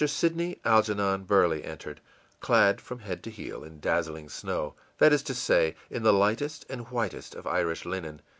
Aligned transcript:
Sidney 0.07 0.59
Algernon 0.65 1.25
Burley 1.25 1.63
entered, 1.63 2.01
clad 2.39 2.81
from 2.81 3.01
head 3.01 3.21
to 3.21 3.29
heel 3.29 3.63
in 3.63 3.79
dazzling 3.79 4.29
snow 4.29 4.73
that 4.97 5.13
is 5.13 5.21
to 5.21 5.35
say, 5.35 5.75
in 5.91 6.01
the 6.01 6.11
lightest 6.11 6.65
and 6.71 6.87
whitest 6.87 7.35
of 7.35 7.45
Irish 7.45 7.85
linen. 7.85 8.23